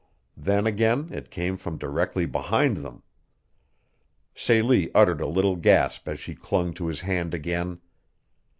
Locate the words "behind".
2.25-2.77